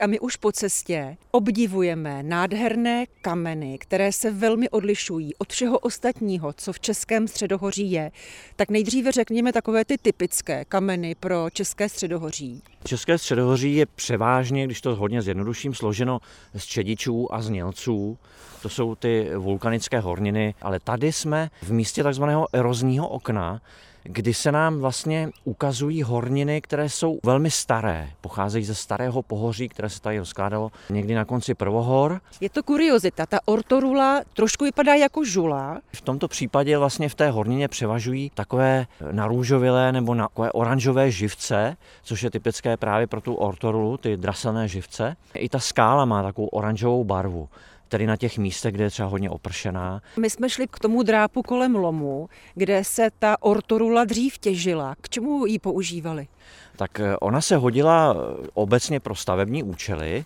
[0.00, 6.52] A my už po cestě obdivujeme nádherné kameny, které se velmi odlišují od všeho ostatního,
[6.52, 8.10] co v Českém středohoří je.
[8.56, 12.62] Tak nejdříve řekněme takové ty typické kameny pro České středohoří.
[12.84, 16.20] České středohoří je převážně, když to hodně zjednoduším, složeno
[16.56, 18.18] z čedičů a znělců.
[18.62, 23.60] To jsou ty vulkanické horniny, ale tady jsme v místě takzvaného erozního okna,
[24.10, 28.10] kdy se nám vlastně ukazují horniny, které jsou velmi staré.
[28.20, 32.20] Pocházejí ze starého pohoří, které se tady rozkládalo někdy na konci prvohor.
[32.40, 35.80] Je to kuriozita, ta ortorula trošku vypadá jako žula.
[35.92, 41.76] V tomto případě vlastně v té hornině převažují takové narůžovilé nebo na takové oranžové živce,
[42.02, 45.16] což je typické právě pro tu ortorulu, ty draselné živce.
[45.34, 47.48] I ta skála má takovou oranžovou barvu
[47.88, 50.02] tedy na těch místech, kde je třeba hodně opršená.
[50.16, 54.94] My jsme šli k tomu drápu kolem lomu, kde se ta ortorula dřív těžila.
[55.00, 56.28] K čemu ji používali?
[56.76, 60.24] Tak eh, ona se hodila eh, obecně pro stavební účely,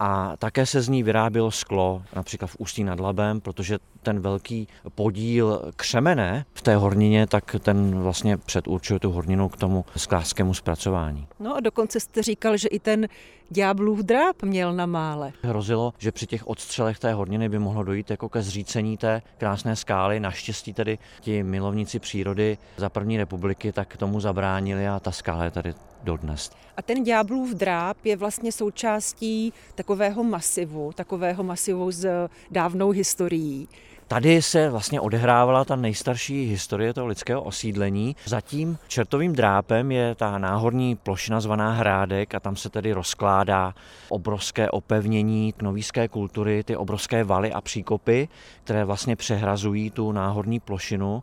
[0.00, 4.68] a také se z ní vyrábělo sklo, například v Ústí nad Labem, protože ten velký
[4.94, 11.26] podíl křemene v té hornině, tak ten vlastně předurčuje tu horninu k tomu sklářskému zpracování.
[11.40, 13.08] No a dokonce jste říkal, že i ten
[13.50, 15.32] ďáblův dráp měl na mále.
[15.42, 19.76] Hrozilo, že při těch odstřelech té horniny by mohlo dojít jako ke zřícení té krásné
[19.76, 20.20] skály.
[20.20, 25.50] Naštěstí tedy ti milovníci přírody za první republiky tak tomu zabránili a ta skála je
[25.50, 26.50] tady dodnes.
[26.76, 33.68] A ten ďáblův dráp je vlastně součástí takového masivu, takového masivu s dávnou historií.
[34.08, 38.16] Tady se vlastně odehrávala ta nejstarší historie toho lidského osídlení.
[38.24, 43.74] Zatím čertovým drápem je ta náhorní plošina zvaná Hrádek a tam se tedy rozkládá
[44.08, 48.28] obrovské opevnění novíské kultury, ty obrovské valy a příkopy,
[48.64, 51.22] které vlastně přehrazují tu náhorní plošinu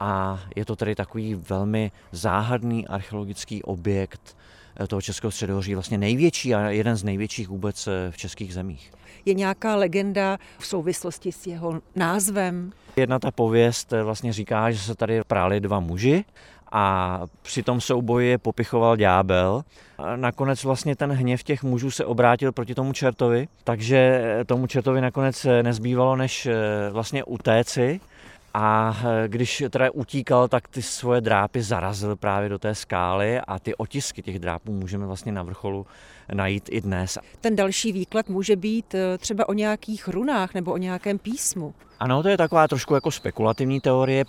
[0.00, 4.36] a je to tedy takový velmi záhadný archeologický objekt
[4.88, 8.92] toho Českého středohoří, vlastně největší a jeden z největších vůbec eh, v českých zemích.
[9.26, 12.72] Je nějaká legenda v souvislosti s jeho názvem?
[12.96, 16.24] Jedna ta pověst eh, vlastně říká, že se tady práli dva muži
[16.72, 19.62] a při tom souboji je popichoval ďábel.
[20.16, 25.46] Nakonec vlastně ten hněv těch mužů se obrátil proti tomu čertovi, takže tomu čertovi nakonec
[25.62, 26.48] nezbývalo, než
[26.90, 28.00] vlastně utéci
[28.54, 33.58] a eh, když teda utíkal, tak ty svoje drápy zarazil právě do té skály a
[33.58, 35.86] ty otisky těch drápů můžeme vlastně na vrcholu
[36.34, 37.18] najít i dnes.
[37.40, 41.74] Ten další výklad může být eh, třeba o nějakých runách nebo o nějakém písmu.
[42.00, 44.24] Ano, to je taková trošku jako spekulativní teorie.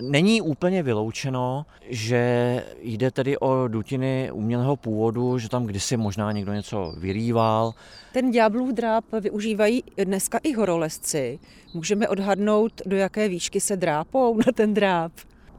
[0.00, 6.52] Není úplně vyloučeno, že jde tedy o dutiny umělého původu, že tam kdysi možná někdo
[6.52, 7.74] něco vyrýval.
[8.12, 11.38] Ten ďáblův dráp využívají dneska i horolezci.
[11.74, 15.12] Můžeme odhadnout, do jaké výšky se drápou na ten dráp?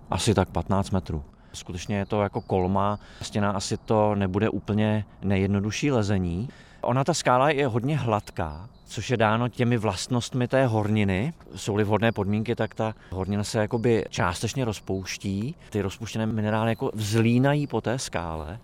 [0.09, 1.23] Asi tak 15 metrů.
[1.53, 6.49] Skutečně je to jako kolma, stěna asi to nebude úplně nejjednodušší lezení.
[6.81, 11.33] Ona ta skála je hodně hladká, což je dáno těmi vlastnostmi té horniny.
[11.55, 15.55] Jsou-li vhodné podmínky, tak ta hornina se jakoby částečně rozpouští.
[15.69, 18.59] Ty rozpuštěné minerály jako vzlínají po té skále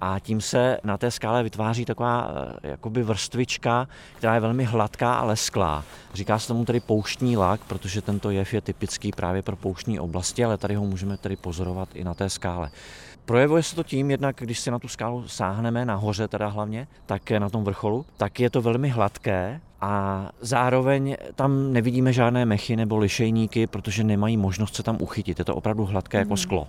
[0.00, 2.30] a tím se na té skále vytváří taková
[2.62, 5.84] eh, jakoby vrstvička, která je velmi hladká a lesklá.
[6.14, 10.44] Říká se tomu tedy pouštní lak, protože tento jev je typický právě pro pouštní oblasti,
[10.44, 12.70] ale tady ho můžeme tedy pozorovat i na té skále.
[13.24, 17.30] Projevuje se to tím, jednak když si na tu skálu sáhneme, nahoře teda hlavně, tak
[17.30, 22.96] na tom vrcholu, tak je to velmi hladké a zároveň tam nevidíme žádné mechy nebo
[22.98, 25.38] lišejníky, protože nemají možnost se tam uchytit.
[25.38, 26.36] Je to opravdu hladké jako mhm.
[26.36, 26.68] sklo.